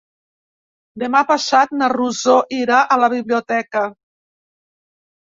[1.01, 3.83] Demà passat na Rosó irà a la biblioteca.